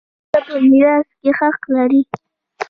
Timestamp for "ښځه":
0.29-0.41